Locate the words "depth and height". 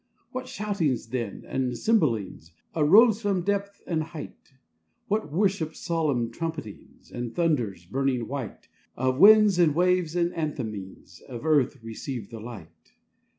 3.43-4.53